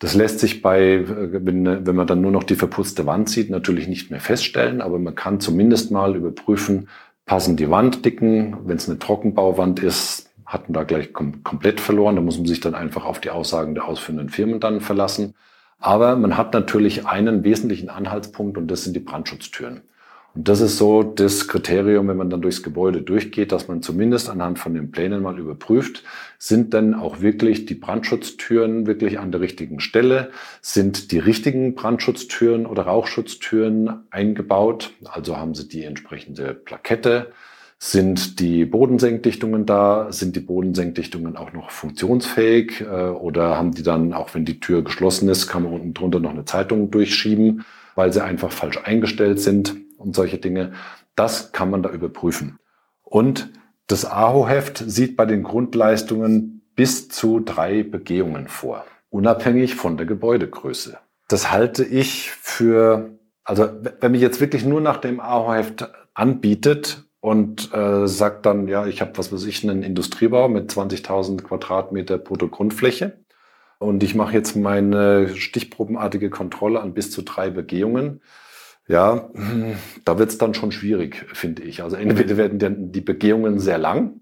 Das 0.00 0.14
lässt 0.14 0.40
sich 0.40 0.62
bei, 0.62 1.04
wenn, 1.06 1.86
wenn 1.86 1.94
man 1.94 2.06
dann 2.06 2.22
nur 2.22 2.32
noch 2.32 2.42
die 2.42 2.54
verputzte 2.54 3.04
Wand 3.04 3.28
sieht, 3.28 3.50
natürlich 3.50 3.86
nicht 3.86 4.10
mehr 4.10 4.20
feststellen, 4.20 4.80
aber 4.80 4.98
man 4.98 5.14
kann 5.14 5.40
zumindest 5.40 5.90
mal 5.90 6.16
überprüfen, 6.16 6.88
passen 7.26 7.56
die 7.56 7.70
Wanddicken. 7.70 8.56
Wenn 8.66 8.78
es 8.78 8.88
eine 8.88 8.98
Trockenbauwand 8.98 9.78
ist, 9.80 10.30
hat 10.46 10.68
man 10.68 10.72
da 10.72 10.82
gleich 10.84 11.12
kom 11.12 11.44
komplett 11.44 11.80
verloren. 11.80 12.16
Da 12.16 12.22
muss 12.22 12.38
man 12.38 12.46
sich 12.46 12.60
dann 12.60 12.74
einfach 12.74 13.04
auf 13.04 13.20
die 13.20 13.30
Aussagen 13.30 13.74
der 13.74 13.84
ausführenden 13.84 14.30
Firmen 14.30 14.58
dann 14.58 14.80
verlassen. 14.80 15.34
Aber 15.78 16.16
man 16.16 16.36
hat 16.38 16.54
natürlich 16.54 17.06
einen 17.06 17.44
wesentlichen 17.44 17.90
Anhaltspunkt 17.90 18.56
und 18.56 18.68
das 18.68 18.84
sind 18.84 18.96
die 18.96 19.00
Brandschutztüren. 19.00 19.82
Und 20.34 20.46
das 20.46 20.60
ist 20.60 20.78
so 20.78 21.02
das 21.02 21.48
Kriterium, 21.48 22.06
wenn 22.06 22.16
man 22.16 22.30
dann 22.30 22.40
durchs 22.40 22.62
Gebäude 22.62 23.02
durchgeht, 23.02 23.50
dass 23.50 23.66
man 23.66 23.82
zumindest 23.82 24.28
anhand 24.28 24.60
von 24.60 24.74
den 24.74 24.92
Plänen 24.92 25.22
mal 25.22 25.38
überprüft, 25.38 26.04
sind 26.38 26.72
denn 26.72 26.94
auch 26.94 27.20
wirklich 27.20 27.66
die 27.66 27.74
Brandschutztüren 27.74 28.86
wirklich 28.86 29.18
an 29.18 29.32
der 29.32 29.40
richtigen 29.40 29.80
Stelle? 29.80 30.30
Sind 30.62 31.10
die 31.10 31.18
richtigen 31.18 31.74
Brandschutztüren 31.74 32.66
oder 32.66 32.84
Rauchschutztüren 32.84 34.04
eingebaut? 34.10 34.92
Also 35.04 35.36
haben 35.36 35.54
sie 35.54 35.68
die 35.68 35.82
entsprechende 35.82 36.54
Plakette? 36.54 37.32
Sind 37.82 38.38
die 38.38 38.66
Bodensenkdichtungen 38.66 39.66
da? 39.66 40.12
Sind 40.12 40.36
die 40.36 40.40
Bodensenkdichtungen 40.40 41.36
auch 41.36 41.52
noch 41.52 41.70
funktionsfähig? 41.70 42.82
Äh, 42.82 42.84
oder 42.84 43.56
haben 43.56 43.72
die 43.72 43.82
dann, 43.82 44.12
auch 44.12 44.34
wenn 44.34 44.44
die 44.44 44.60
Tür 44.60 44.84
geschlossen 44.84 45.28
ist, 45.28 45.48
kann 45.48 45.64
man 45.64 45.72
unten 45.72 45.94
drunter 45.94 46.20
noch 46.20 46.30
eine 46.30 46.44
Zeitung 46.44 46.90
durchschieben, 46.90 47.64
weil 47.96 48.12
sie 48.12 48.22
einfach 48.22 48.52
falsch 48.52 48.78
eingestellt 48.84 49.40
sind 49.40 49.74
und 50.00 50.16
solche 50.16 50.38
Dinge? 50.38 50.72
Das 51.14 51.52
kann 51.52 51.70
man 51.70 51.82
da 51.82 51.90
überprüfen. 51.90 52.58
Und 53.02 53.50
das 53.86 54.04
AHO-Heft 54.04 54.78
sieht 54.86 55.16
bei 55.16 55.26
den 55.26 55.42
Grundleistungen 55.42 56.62
bis 56.76 57.08
zu 57.08 57.40
drei 57.40 57.82
Begehungen 57.82 58.48
vor, 58.48 58.84
unabhängig 59.10 59.74
von 59.74 59.96
der 59.96 60.06
Gebäudegröße. 60.06 60.98
Das 61.28 61.50
halte 61.50 61.84
ich 61.84 62.30
für, 62.30 63.18
also 63.44 63.68
wenn 64.00 64.12
man 64.12 64.20
jetzt 64.20 64.40
wirklich 64.40 64.64
nur 64.64 64.80
nach 64.80 64.96
dem 64.96 65.20
AHO-Heft 65.20 65.90
anbietet 66.14 67.04
und 67.20 67.72
äh, 67.74 68.06
sagt 68.06 68.46
dann, 68.46 68.66
ja, 68.66 68.86
ich 68.86 69.00
habe, 69.00 69.16
was 69.16 69.32
weiß 69.32 69.44
ich, 69.44 69.62
einen 69.62 69.82
Industriebau 69.82 70.48
mit 70.48 70.70
20.000 70.70 71.42
Quadratmeter 71.42 72.18
Bruttogrundfläche 72.18 73.18
und 73.78 74.02
ich 74.02 74.14
mache 74.14 74.34
jetzt 74.34 74.56
meine 74.56 75.34
stichprobenartige 75.34 76.30
Kontrolle 76.30 76.80
an 76.80 76.92
bis 76.92 77.10
zu 77.10 77.22
drei 77.22 77.50
Begehungen. 77.50 78.20
Ja, 78.90 79.30
da 80.04 80.18
wird 80.18 80.30
es 80.30 80.38
dann 80.38 80.54
schon 80.54 80.72
schwierig, 80.72 81.24
finde 81.32 81.62
ich. 81.62 81.82
Also 81.82 81.96
entweder 81.96 82.36
werden 82.36 82.90
die 82.90 83.00
Begehungen 83.00 83.60
sehr 83.60 83.78
lang 83.78 84.20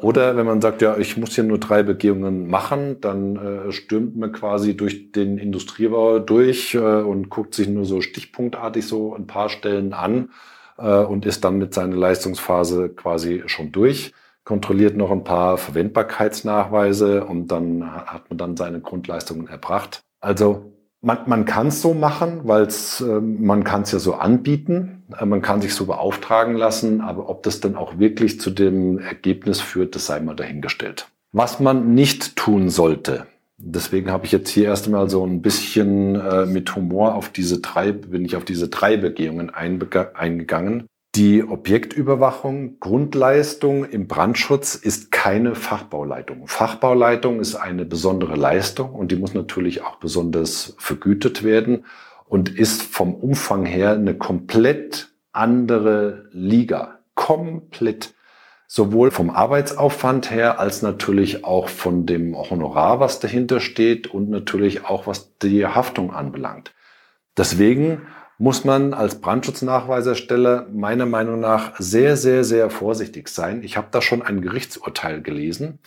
oder 0.00 0.36
wenn 0.36 0.46
man 0.46 0.60
sagt, 0.60 0.80
ja, 0.80 0.96
ich 0.96 1.16
muss 1.16 1.34
hier 1.34 1.44
nur 1.44 1.58
drei 1.58 1.82
Begehungen 1.82 2.48
machen, 2.48 3.00
dann 3.00 3.36
äh, 3.36 3.72
stürmt 3.72 4.16
man 4.16 4.32
quasi 4.32 4.76
durch 4.76 5.10
den 5.10 5.38
Industriebau 5.38 6.20
durch 6.20 6.74
äh, 6.74 6.78
und 6.78 7.30
guckt 7.30 7.54
sich 7.54 7.68
nur 7.68 7.84
so 7.84 8.00
stichpunktartig 8.00 8.86
so 8.86 9.14
ein 9.14 9.26
paar 9.26 9.48
Stellen 9.48 9.92
an 9.92 10.30
äh, 10.78 10.98
und 10.98 11.26
ist 11.26 11.44
dann 11.44 11.58
mit 11.58 11.74
seiner 11.74 11.96
Leistungsphase 11.96 12.90
quasi 12.90 13.42
schon 13.46 13.72
durch, 13.72 14.12
kontrolliert 14.44 14.96
noch 14.96 15.10
ein 15.10 15.24
paar 15.24 15.58
Verwendbarkeitsnachweise 15.58 17.24
und 17.24 17.48
dann 17.48 17.84
hat 17.90 18.30
man 18.30 18.38
dann 18.38 18.56
seine 18.56 18.80
Grundleistungen 18.80 19.48
erbracht. 19.48 20.02
Also 20.20 20.77
man, 21.00 21.18
man 21.26 21.44
kann 21.44 21.68
es 21.68 21.80
so 21.80 21.94
machen, 21.94 22.40
weil 22.44 22.66
äh, 22.66 23.20
man 23.20 23.64
kann 23.64 23.82
es 23.82 23.92
ja 23.92 23.98
so 23.98 24.14
anbieten, 24.14 25.04
äh, 25.18 25.24
man 25.24 25.42
kann 25.42 25.60
sich 25.60 25.74
so 25.74 25.86
beauftragen 25.86 26.56
lassen, 26.56 27.00
aber 27.00 27.28
ob 27.28 27.42
das 27.42 27.60
dann 27.60 27.76
auch 27.76 27.98
wirklich 27.98 28.40
zu 28.40 28.50
dem 28.50 28.98
Ergebnis 28.98 29.60
führt, 29.60 29.94
das 29.94 30.06
sei 30.06 30.20
mal 30.20 30.36
dahingestellt. 30.36 31.08
Was 31.32 31.60
man 31.60 31.94
nicht 31.94 32.36
tun 32.36 32.70
sollte, 32.70 33.26
Deswegen 33.60 34.12
habe 34.12 34.24
ich 34.24 34.30
jetzt 34.30 34.50
hier 34.50 34.66
erst 34.66 34.86
einmal 34.86 35.10
so 35.10 35.26
ein 35.26 35.42
bisschen 35.42 36.14
äh, 36.14 36.46
mit 36.46 36.76
Humor 36.76 37.16
auf 37.16 37.30
diese 37.30 37.60
drei, 37.60 37.90
bin 37.90 38.24
ich 38.24 38.36
auf 38.36 38.44
diese 38.44 38.68
drei 38.68 38.96
Begehungen 38.96 39.50
eingegangen. 39.50 40.86
Die 41.14 41.42
Objektüberwachung, 41.42 42.78
Grundleistung 42.80 43.84
im 43.84 44.06
Brandschutz 44.06 44.74
ist 44.74 45.10
keine 45.10 45.54
Fachbauleitung. 45.54 46.46
Fachbauleitung 46.46 47.40
ist 47.40 47.54
eine 47.54 47.84
besondere 47.84 48.36
Leistung 48.36 48.94
und 48.94 49.10
die 49.10 49.16
muss 49.16 49.34
natürlich 49.34 49.82
auch 49.82 49.96
besonders 49.96 50.76
vergütet 50.78 51.42
werden 51.42 51.86
und 52.26 52.50
ist 52.50 52.82
vom 52.82 53.14
Umfang 53.14 53.64
her 53.64 53.92
eine 53.92 54.14
komplett 54.14 55.10
andere 55.32 56.28
Liga. 56.30 56.98
Komplett 57.14 58.14
sowohl 58.66 59.10
vom 59.10 59.30
Arbeitsaufwand 59.30 60.30
her 60.30 60.60
als 60.60 60.82
natürlich 60.82 61.42
auch 61.42 61.68
von 61.68 62.04
dem 62.04 62.36
Honorar, 62.36 63.00
was 63.00 63.18
dahinter 63.18 63.60
steht 63.60 64.06
und 64.06 64.28
natürlich 64.28 64.84
auch 64.84 65.06
was 65.06 65.36
die 65.38 65.66
Haftung 65.66 66.12
anbelangt. 66.12 66.74
Deswegen 67.36 68.02
muss 68.38 68.64
man 68.64 68.94
als 68.94 69.20
Brandschutznachweisersteller 69.20 70.68
meiner 70.72 71.06
Meinung 71.06 71.40
nach 71.40 71.74
sehr, 71.78 72.16
sehr, 72.16 72.44
sehr 72.44 72.70
vorsichtig 72.70 73.28
sein. 73.28 73.62
Ich 73.64 73.76
habe 73.76 73.88
da 73.90 74.00
schon 74.00 74.22
ein 74.22 74.40
Gerichtsurteil 74.40 75.20
gelesen. 75.22 75.80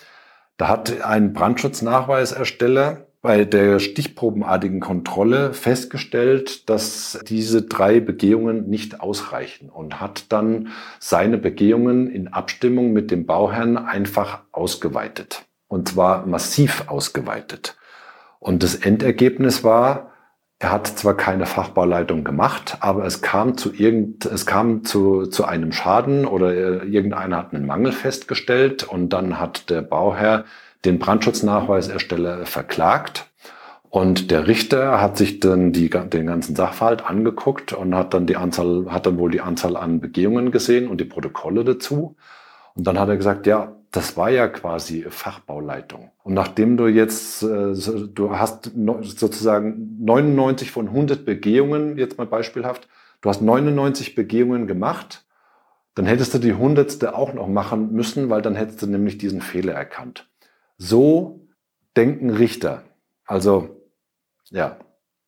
Da 0.58 0.68
hat 0.68 1.02
ein 1.02 1.32
Brandschutznachweisersteller 1.34 3.08
bei 3.22 3.46
der 3.46 3.80
stichprobenartigen 3.80 4.80
Kontrolle 4.80 5.54
festgestellt, 5.54 6.70
dass 6.70 7.20
diese 7.28 7.62
drei 7.62 8.00
Begehungen 8.00 8.68
nicht 8.68 9.00
ausreichen 9.00 9.70
und 9.70 10.02
hat 10.02 10.26
dann 10.30 10.70
seine 11.00 11.38
Begehungen 11.38 12.10
in 12.10 12.28
Abstimmung 12.28 12.92
mit 12.92 13.12
dem 13.12 13.26
Bauherrn 13.26 13.78
einfach 13.78 14.42
ausgeweitet. 14.52 15.44
Und 15.68 15.90
zwar 15.90 16.26
massiv 16.26 16.86
ausgeweitet. 16.88 17.78
Und 18.40 18.64
das 18.64 18.76
Endergebnis 18.76 19.64
war, 19.64 20.11
er 20.62 20.72
hat 20.72 20.86
zwar 20.86 21.18
keine 21.18 21.48
Fachbauleitung 21.48 22.24
gemacht, 22.24 22.78
aber 22.82 23.04
es 23.06 23.24
kam 23.24 23.58
zu 23.58 23.74
irgend, 23.74 24.26
es 24.26 24.46
kam 24.46 24.86
zu, 24.86 25.26
zu 25.26 25.44
einem 25.44 25.72
Schaden 25.72 26.24
oder 26.24 26.54
irgendeiner 26.84 27.38
hat 27.38 27.56
einen 27.56 27.66
Mangel 27.66 27.92
festgestellt 27.92 28.84
und 28.84 29.10
dann 29.10 29.40
hat 29.40 29.72
der 29.72 29.82
Bauherr 29.82 30.46
den 30.86 31.00
Brandschutznachweisersteller 31.00 32.46
verklagt. 32.46 33.26
Und 33.90 34.30
der 34.30 34.46
Richter 34.46 35.02
hat 35.02 35.18
sich 35.18 35.40
dann 35.40 35.74
die, 35.74 35.90
den 35.90 36.28
ganzen 36.28 36.56
Sachverhalt 36.56 37.10
angeguckt 37.10 37.74
und 37.74 37.96
hat 37.96 38.14
dann 38.14 38.28
die 38.28 38.38
Anzahl, 38.38 38.86
hat 38.90 39.08
dann 39.08 39.18
wohl 39.18 39.32
die 39.32 39.42
Anzahl 39.42 39.76
an 39.76 40.00
Begehungen 40.00 40.52
gesehen 40.52 40.88
und 40.88 41.02
die 41.02 41.06
Protokolle 41.06 41.66
dazu. 41.66 42.16
Und 42.76 42.86
dann 42.86 43.00
hat 43.00 43.10
er 43.10 43.18
gesagt, 43.18 43.48
ja, 43.48 43.78
das 43.92 44.16
war 44.16 44.30
ja 44.30 44.48
quasi 44.48 45.06
Fachbauleitung. 45.10 46.12
Und 46.24 46.34
nachdem 46.34 46.78
du 46.78 46.88
jetzt, 46.88 47.44
äh, 47.44 47.74
du 47.74 48.38
hast 48.38 48.72
sozusagen 48.74 49.98
99 50.00 50.72
von 50.72 50.88
100 50.88 51.26
Begehungen, 51.26 51.98
jetzt 51.98 52.18
mal 52.18 52.28
beispielhaft, 52.28 52.88
du 53.20 53.30
hast 53.30 53.42
99 53.42 54.16
Begehungen 54.16 54.66
gemacht, 54.66 55.26
dann 55.94 56.06
hättest 56.06 56.34
du 56.34 56.38
die 56.38 56.54
hundertste 56.54 57.16
auch 57.16 57.34
noch 57.34 57.50
machen 57.50 57.92
müssen, 57.92 58.30
weil 58.30 58.42
dann 58.42 58.56
hättest 58.56 58.82
du 58.82 58.88
nämlich 58.88 59.18
diesen 59.18 59.42
Fehler 59.42 59.74
erkannt. 59.74 60.30
So 60.78 61.48
denken 61.98 62.30
Richter. 62.30 62.84
Also 63.26 63.82
ja, 64.50 64.78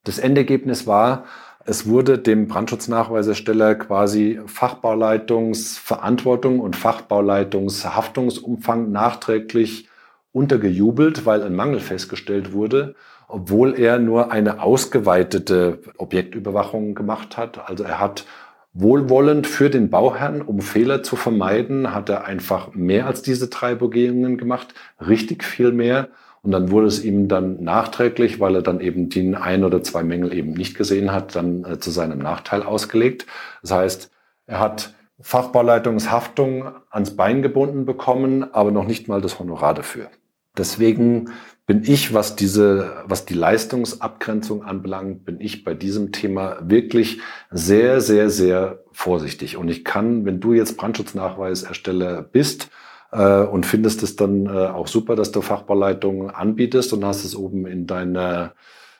das 0.05 0.19
Endergebnis 0.19 0.87
war, 0.87 1.25
Es 1.65 1.87
wurde 1.87 2.19
dem 2.19 2.49
Brandschutznachweisersteller 2.49 3.75
quasi 3.75 4.41
Fachbauleitungsverantwortung 4.47 6.59
und 6.59 6.75
Fachbauleitungshaftungsumfang 6.75 8.91
nachträglich 8.91 9.87
untergejubelt, 10.33 11.25
weil 11.25 11.41
ein 11.41 11.55
Mangel 11.55 11.79
festgestellt 11.79 12.51
wurde, 12.51 12.95
obwohl 13.29 13.79
er 13.79 13.97
nur 13.97 14.29
eine 14.31 14.61
ausgeweitete 14.61 15.79
Objektüberwachung 15.97 16.95
gemacht 16.95 17.37
hat. 17.37 17.69
Also 17.69 17.85
er 17.85 18.01
hat 18.01 18.25
wohlwollend 18.73 19.47
für 19.47 19.69
den 19.69 19.89
Bauherrn, 19.89 20.41
um 20.41 20.59
Fehler 20.59 21.01
zu 21.01 21.15
vermeiden, 21.15 21.93
hat 21.93 22.09
er 22.09 22.25
einfach 22.25 22.73
mehr 22.73 23.07
als 23.07 23.21
diese 23.21 23.47
drei 23.47 23.73
Begehungen 23.75 24.37
gemacht, 24.37 24.73
richtig 24.99 25.45
viel 25.45 25.71
mehr. 25.71 26.09
Und 26.43 26.51
dann 26.51 26.71
wurde 26.71 26.87
es 26.87 27.03
ihm 27.03 27.29
dann 27.29 27.63
nachträglich, 27.63 28.39
weil 28.41 28.55
er 28.55 28.61
dann 28.61 28.81
eben 28.81 29.07
die 29.07 29.33
ein 29.35 29.63
oder 29.63 29.81
zwei 29.81 30.03
Mängel 30.03 30.33
eben 30.33 30.51
nicht 30.51 30.75
gesehen 30.75 31.11
hat, 31.11 31.35
dann 31.35 31.63
äh, 31.63 31.79
zu 31.79 31.89
seinem 31.89 32.19
Nachteil 32.19 32.63
ausgelegt. 32.63 33.25
Das 33.61 33.71
heißt, 33.71 34.11
er 34.45 34.59
hat 34.59 34.93
Fachbauleitungshaftung 35.21 36.65
ans 36.89 37.15
Bein 37.15 37.41
gebunden 37.41 37.85
bekommen, 37.85 38.53
aber 38.53 38.71
noch 38.71 38.85
nicht 38.85 39.07
mal 39.07 39.21
das 39.21 39.39
Honorar 39.39 39.73
dafür. 39.73 40.09
Deswegen 40.57 41.31
bin 41.65 41.83
ich, 41.83 42.13
was 42.13 42.35
diese, 42.35 43.03
was 43.05 43.25
die 43.25 43.35
Leistungsabgrenzung 43.35 44.63
anbelangt, 44.63 45.23
bin 45.23 45.39
ich 45.39 45.63
bei 45.63 45.73
diesem 45.73 46.11
Thema 46.11 46.57
wirklich 46.61 47.21
sehr, 47.51 48.01
sehr, 48.01 48.29
sehr 48.29 48.83
vorsichtig. 48.91 49.55
Und 49.55 49.69
ich 49.69 49.85
kann, 49.85 50.25
wenn 50.25 50.41
du 50.41 50.51
jetzt 50.51 50.75
Brandschutznachweisersteller 50.75 52.21
bist, 52.21 52.69
und 53.17 53.65
findest 53.65 54.03
es 54.03 54.15
dann 54.15 54.45
äh, 54.47 54.49
auch 54.49 54.87
super, 54.87 55.15
dass 55.15 55.31
du 55.31 55.41
Fachbauleitungen 55.41 56.29
anbietest 56.29 56.93
und 56.93 57.05
hast 57.05 57.23
es 57.23 57.35
oben 57.35 57.65
in 57.65 57.87
deiner 57.87 58.53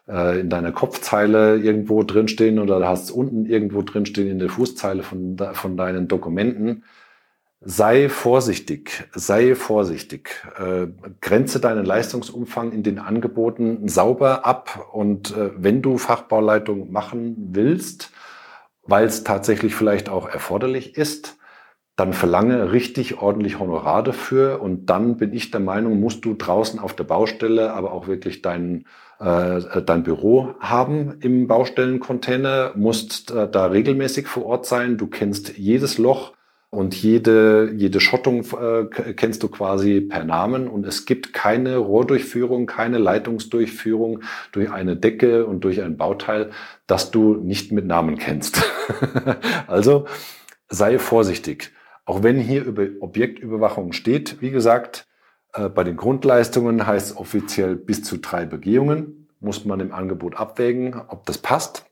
äh, 0.07 0.39
in 0.39 0.49
deiner 0.49 0.71
Kopfzeile 0.71 1.57
irgendwo 1.57 2.03
drinstehen 2.03 2.59
oder 2.59 2.85
hast 2.87 3.05
es 3.05 3.11
unten 3.11 3.45
irgendwo 3.45 3.81
drinstehen 3.81 4.29
in 4.29 4.39
der 4.39 4.49
Fußzeile 4.49 5.03
von, 5.03 5.37
von 5.53 5.77
deinen 5.77 6.07
Dokumenten. 6.07 6.83
Sei 7.65 8.09
vorsichtig, 8.09 9.07
sei 9.15 9.55
vorsichtig. 9.55 10.43
Äh, 10.59 10.87
grenze 11.21 11.61
deinen 11.61 11.85
Leistungsumfang 11.85 12.73
in 12.73 12.83
den 12.83 12.99
Angeboten 12.99 13.87
sauber 13.87 14.45
ab 14.45 14.89
und 14.91 15.35
äh, 15.37 15.51
wenn 15.55 15.81
du 15.81 15.97
Fachbauleitung 15.97 16.91
machen 16.91 17.35
willst, 17.53 18.11
weil 18.85 19.05
es 19.05 19.23
tatsächlich 19.23 19.75
vielleicht 19.75 20.09
auch 20.09 20.27
erforderlich 20.27 20.97
ist, 20.97 21.37
dann 21.95 22.13
verlange 22.13 22.71
richtig 22.71 23.21
ordentlich 23.21 23.59
Honorar 23.59 24.03
dafür 24.03 24.61
und 24.61 24.87
dann 24.87 25.17
bin 25.17 25.31
ich 25.31 25.51
der 25.51 25.59
Meinung, 25.59 25.99
musst 25.99 26.25
du 26.25 26.33
draußen 26.33 26.79
auf 26.79 26.95
der 26.95 27.03
Baustelle 27.03 27.73
aber 27.73 27.91
auch 27.91 28.07
wirklich 28.07 28.41
dein, 28.41 28.85
äh, 29.19 29.81
dein 29.85 30.03
Büro 30.03 30.55
haben 30.59 31.17
im 31.21 31.47
Baustellencontainer, 31.47 32.73
musst 32.75 33.29
äh, 33.29 33.47
da 33.47 33.67
regelmäßig 33.67 34.27
vor 34.27 34.45
Ort 34.45 34.65
sein, 34.65 34.97
du 34.97 35.05
kennst 35.05 35.57
jedes 35.57 35.99
Loch 35.99 36.33
und 36.71 36.95
jede, 36.95 37.71
jede 37.75 37.99
Schottung 37.99 38.43
äh, 38.59 39.13
kennst 39.13 39.43
du 39.43 39.47
quasi 39.47 40.01
per 40.01 40.23
Namen 40.23 40.67
und 40.67 40.87
es 40.87 41.05
gibt 41.05 41.31
keine 41.31 41.77
Rohrdurchführung, 41.77 42.65
keine 42.65 42.97
Leitungsdurchführung 42.97 44.21
durch 44.51 44.71
eine 44.71 44.95
Decke 44.97 45.45
und 45.45 45.63
durch 45.63 45.83
ein 45.83 45.97
Bauteil, 45.97 46.49
das 46.87 47.11
du 47.11 47.35
nicht 47.35 47.71
mit 47.71 47.85
Namen 47.85 48.17
kennst. 48.17 48.63
also 49.67 50.07
sei 50.69 50.97
vorsichtig. 50.97 51.71
Auch 52.05 52.23
wenn 52.23 52.39
hier 52.39 52.63
über 52.65 52.85
Objektüberwachung 52.99 53.93
steht, 53.93 54.41
wie 54.41 54.51
gesagt, 54.51 55.07
äh, 55.53 55.69
bei 55.69 55.83
den 55.83 55.95
Grundleistungen 55.95 56.85
heißt 56.85 57.11
es 57.11 57.17
offiziell 57.17 57.75
bis 57.75 58.03
zu 58.03 58.17
drei 58.17 58.45
Begehungen, 58.45 59.27
muss 59.39 59.65
man 59.65 59.79
im 59.79 59.93
Angebot 59.93 60.35
abwägen, 60.35 61.01
ob 61.07 61.25
das 61.25 61.37
passt. 61.37 61.85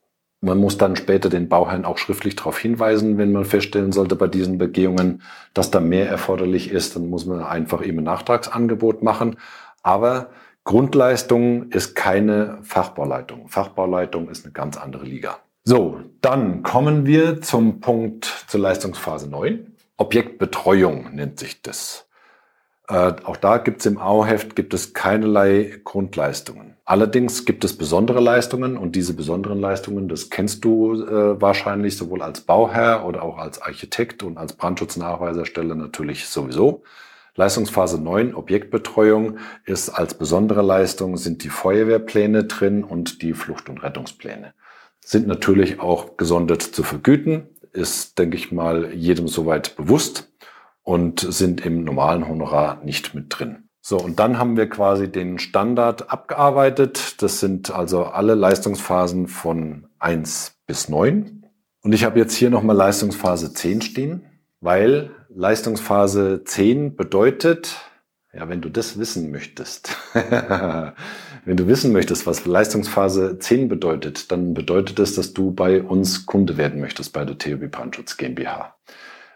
Man 0.43 0.57
muss 0.57 0.77
dann 0.77 0.95
später 0.95 1.29
den 1.29 1.49
Bauherrn 1.49 1.85
auch 1.85 1.99
schriftlich 1.99 2.35
darauf 2.35 2.57
hinweisen, 2.57 3.19
wenn 3.19 3.31
man 3.31 3.45
feststellen 3.45 3.91
sollte 3.91 4.15
bei 4.15 4.27
diesen 4.27 4.57
Begehungen, 4.57 5.21
dass 5.53 5.69
da 5.69 5.79
mehr 5.79 6.09
erforderlich 6.09 6.71
ist, 6.71 6.95
dann 6.95 7.09
muss 7.09 7.27
man 7.27 7.43
einfach 7.43 7.85
eben 7.85 7.99
ein 7.99 8.05
Nachtragsangebot 8.05 9.03
machen. 9.03 9.37
Aber 9.83 10.31
Grundleistung 10.63 11.69
ist 11.69 11.95
keine 11.95 12.57
Fachbauleitung. 12.63 13.49
Fachbauleitung 13.49 14.29
ist 14.29 14.45
eine 14.45 14.51
ganz 14.51 14.77
andere 14.77 15.05
Liga. 15.05 15.37
So, 15.63 15.99
dann 16.21 16.63
kommen 16.63 17.05
wir 17.05 17.41
zum 17.41 17.81
Punkt 17.81 18.25
zur 18.47 18.61
Leistungsphase 18.61 19.29
9. 19.29 19.70
Objektbetreuung 20.01 21.13
nennt 21.13 21.37
sich 21.37 21.61
das. 21.61 22.07
Äh, 22.87 23.13
auch 23.23 23.37
da 23.37 23.59
gibt 23.59 23.81
es 23.81 23.85
im 23.85 23.99
AO-Heft 23.99 24.55
gibt 24.55 24.73
es 24.73 24.95
keinerlei 24.95 25.79
Grundleistungen. 25.83 26.75
Allerdings 26.85 27.45
gibt 27.45 27.63
es 27.63 27.77
besondere 27.77 28.19
Leistungen 28.19 28.77
und 28.77 28.95
diese 28.95 29.13
besonderen 29.13 29.59
Leistungen, 29.59 30.09
das 30.09 30.31
kennst 30.31 30.65
du 30.65 31.03
äh, 31.03 31.39
wahrscheinlich 31.39 31.97
sowohl 31.97 32.23
als 32.23 32.41
Bauherr 32.41 33.05
oder 33.05 33.21
auch 33.21 33.37
als 33.37 33.61
Architekt 33.61 34.23
und 34.23 34.39
als 34.39 34.53
Brandschutznachweiserstelle 34.53 35.75
natürlich 35.75 36.27
sowieso. 36.27 36.81
Leistungsphase 37.35 38.01
9, 38.01 38.33
Objektbetreuung, 38.33 39.37
ist 39.65 39.89
als 39.89 40.15
besondere 40.15 40.63
Leistung 40.63 41.15
sind 41.15 41.43
die 41.43 41.49
Feuerwehrpläne 41.49 42.45
drin 42.45 42.83
und 42.83 43.21
die 43.21 43.33
Flucht- 43.33 43.69
und 43.69 43.83
Rettungspläne. 43.83 44.55
Sind 44.99 45.27
natürlich 45.27 45.79
auch 45.79 46.17
gesondert 46.17 46.63
zu 46.63 46.81
vergüten 46.81 47.47
ist, 47.73 48.17
denke 48.19 48.37
ich 48.37 48.51
mal, 48.51 48.93
jedem 48.93 49.27
soweit 49.27 49.75
bewusst 49.75 50.31
und 50.83 51.19
sind 51.19 51.65
im 51.65 51.83
normalen 51.83 52.27
Honorar 52.27 52.81
nicht 52.83 53.13
mit 53.13 53.25
drin. 53.29 53.69
So, 53.81 53.97
und 53.97 54.19
dann 54.19 54.37
haben 54.37 54.57
wir 54.57 54.69
quasi 54.69 55.11
den 55.11 55.39
Standard 55.39 56.11
abgearbeitet. 56.11 57.21
Das 57.21 57.39
sind 57.39 57.71
also 57.71 58.05
alle 58.05 58.35
Leistungsphasen 58.35 59.27
von 59.27 59.87
eins 59.97 60.55
bis 60.67 60.87
neun. 60.87 61.47
Und 61.81 61.93
ich 61.93 62.03
habe 62.03 62.19
jetzt 62.19 62.35
hier 62.35 62.51
nochmal 62.51 62.75
Leistungsphase 62.75 63.53
10 63.53 63.81
stehen, 63.81 64.25
weil 64.59 65.09
Leistungsphase 65.29 66.43
10 66.43 66.95
bedeutet, 66.95 67.75
ja, 68.33 68.47
wenn 68.49 68.61
du 68.61 68.69
das 68.69 68.99
wissen 68.99 69.31
möchtest, 69.31 69.97
Wenn 71.43 71.57
du 71.57 71.65
wissen 71.65 71.91
möchtest, 71.91 72.27
was 72.27 72.45
Leistungsphase 72.45 73.39
10 73.39 73.67
bedeutet, 73.67 74.31
dann 74.31 74.53
bedeutet 74.53 74.99
es, 74.99 75.15
dass 75.15 75.33
du 75.33 75.51
bei 75.51 75.81
uns 75.81 76.27
Kunde 76.27 76.55
werden 76.55 76.79
möchtest 76.79 77.13
bei 77.13 77.25
der 77.25 77.39
TUB 77.39 77.71
Brandschutz 77.71 78.17
GmbH. 78.17 78.75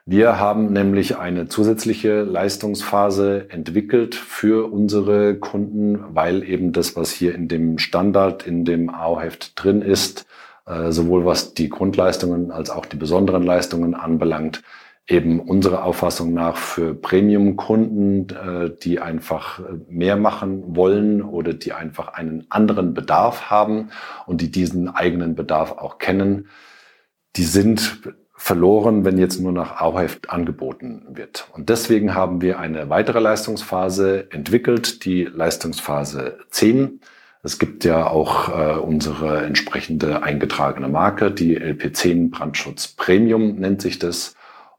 Wir 0.06 0.38
haben 0.38 0.72
nämlich 0.72 1.18
eine 1.18 1.48
zusätzliche 1.48 2.22
Leistungsphase 2.22 3.50
entwickelt 3.50 4.14
für 4.14 4.72
unsere 4.72 5.34
Kunden, 5.34 6.00
weil 6.14 6.44
eben 6.44 6.74
das, 6.74 6.96
was 6.96 7.10
hier 7.10 7.34
in 7.34 7.48
dem 7.48 7.80
Standard, 7.80 8.46
in 8.46 8.66
dem 8.66 8.92
AO-Heft 8.92 9.54
drin 9.56 9.82
ist, 9.82 10.28
äh, 10.68 10.92
sowohl 10.92 11.26
was 11.26 11.56
die 11.56 11.70
Grundleistungen 11.70 12.52
als 12.52 12.70
auch 12.70 12.86
die 12.86 12.98
besonderen 12.98 13.42
Leistungen 13.42 13.96
anbelangt, 13.96 14.62
eben 15.08 15.40
unserer 15.40 15.84
Auffassung 15.84 16.34
nach 16.34 16.58
für 16.58 16.96
Premium-Kunden, 16.96 18.28
äh, 18.30 18.72
die 18.82 19.00
einfach 19.00 19.62
mehr 19.88 20.18
machen 20.18 20.76
wollen 20.76 21.22
oder 21.22 21.54
die 21.54 21.74
einfach 21.74 22.10
einen 22.10 22.48
anderen 22.50 22.94
Bedarf 22.94 23.50
haben 23.50 23.90
und 24.26 24.42
die 24.42 24.50
diesen 24.50 24.90
eigenen 24.90 25.36
Bedarf 25.36 25.74
auch 25.74 26.00
kennen, 26.00 26.48
die 27.36 27.44
sind 27.44 28.00
verloren, 28.38 29.06
wenn 29.06 29.18
jetzt 29.18 29.40
nur 29.40 29.52
nach 29.52 29.80
Auheft 29.80 30.30
angeboten 30.30 31.04
wird. 31.10 31.48
Und 31.54 31.70
deswegen 31.70 32.16
haben 32.16 32.42
wir 32.42 32.60
eine 32.60 32.90
weitere 32.90 33.20
Leistungsphase 33.20 34.32
entwickelt, 34.32 35.06
die 35.06 35.24
Leistungsphase 35.24 36.40
10. 36.50 37.00
Es 37.44 37.60
gibt 37.60 37.86
ja 37.86 38.08
auch 38.08 38.50
äh, 38.50 38.78
unsere 38.78 39.46
entsprechende 39.46 40.24
eingetragene 40.24 40.88
Marke, 40.88 41.32
die 41.32 41.60
LP10 41.60 42.32
Brandschutz 42.32 42.88
Premium 42.90 43.56
nennt 43.56 43.82
sich 43.82 44.00
das. 44.00 44.35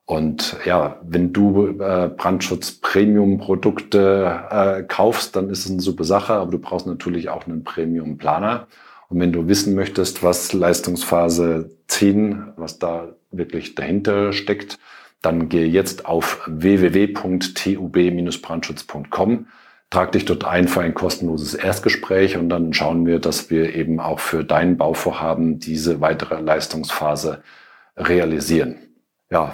Und 0.06 0.56
ja, 0.64 0.98
wenn 1.02 1.32
du 1.32 1.78
äh, 1.80 2.08
Brandschutz-Premium-Produkte 2.16 4.44
äh, 4.50 4.84
kaufst, 4.84 5.34
dann 5.34 5.50
ist 5.50 5.64
es 5.66 5.72
eine 5.72 5.80
super 5.80 6.04
Sache, 6.04 6.34
aber 6.34 6.52
du 6.52 6.60
brauchst 6.60 6.86
natürlich 6.86 7.28
auch 7.28 7.44
einen 7.46 7.64
Premium-Planer. 7.64 8.68
Und 9.08 9.18
wenn 9.18 9.32
du 9.32 9.48
wissen 9.48 9.74
möchtest, 9.74 10.22
was 10.22 10.52
Leistungsphase 10.52 11.72
10, 11.88 12.52
was 12.56 12.78
da 12.78 13.16
wirklich 13.32 13.74
dahinter 13.74 14.32
steckt, 14.32 14.78
dann 15.22 15.48
gehe 15.48 15.66
jetzt 15.66 16.06
auf 16.06 16.40
www.tub-brandschutz.com, 16.46 19.46
trag 19.90 20.12
dich 20.12 20.24
dort 20.24 20.44
ein 20.44 20.68
für 20.68 20.82
ein 20.82 20.94
kostenloses 20.94 21.54
Erstgespräch 21.54 22.36
und 22.36 22.48
dann 22.48 22.72
schauen 22.72 23.06
wir, 23.06 23.18
dass 23.18 23.50
wir 23.50 23.74
eben 23.74 23.98
auch 23.98 24.20
für 24.20 24.44
dein 24.44 24.76
Bauvorhaben 24.76 25.58
diese 25.58 26.00
weitere 26.00 26.40
Leistungsphase 26.40 27.42
realisieren. 27.96 28.76
Ja, 29.30 29.52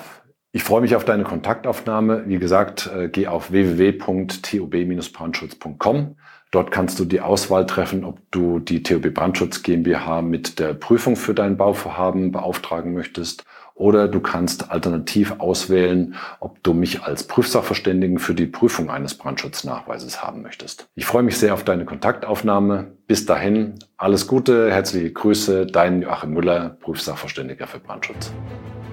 ich 0.53 0.65
freue 0.65 0.83
mich 0.83 0.95
auf 0.95 1.05
deine 1.05 1.25
Kontaktaufnahme. 1.25 2.23
Wie 2.27 2.39
gesagt, 2.39 2.89
äh, 2.95 3.09
geh 3.09 3.27
auf 3.27 3.51
www.tob-brandschutz.com. 3.53 6.17
Dort 6.51 6.71
kannst 6.71 7.01
du 7.01 7.07
die 7.07 7.23
Auswahl 7.23 7.65
treffen, 7.65 8.05
ob 8.05 8.19
du 8.31 8.59
die 8.59 8.83
TOB 8.83 9.15
Brandschutz 9.15 9.63
GmbH 9.63 10.21
mit 10.21 10.59
der 10.59 10.75
Prüfung 10.75 11.17
für 11.17 11.33
dein 11.33 11.57
Bauvorhaben 11.57 12.31
beauftragen 12.31 12.93
möchtest 12.93 13.47
oder 13.75 14.07
du 14.07 14.21
kannst 14.21 14.71
alternativ 14.71 15.37
auswählen, 15.39 16.15
ob 16.41 16.63
du 16.63 16.75
mich 16.75 17.03
als 17.03 17.27
Prüfsachverständigen 17.27 18.19
für 18.19 18.35
die 18.35 18.47
Prüfung 18.47 18.91
eines 18.91 19.15
Brandschutznachweises 19.15 20.23
haben 20.23 20.43
möchtest. 20.43 20.89
Ich 20.95 21.07
freue 21.07 21.23
mich 21.23 21.39
sehr 21.39 21.55
auf 21.55 21.65
deine 21.65 21.87
Kontaktaufnahme. 21.87 22.93
Bis 23.07 23.25
dahin, 23.25 23.79
alles 23.97 24.27
Gute, 24.27 24.71
herzliche 24.71 25.11
Grüße, 25.11 25.65
dein 25.67 26.03
Joachim 26.03 26.35
Müller, 26.35 26.77
Prüfsachverständiger 26.81 27.67
für 27.67 27.79
Brandschutz. 27.79 28.31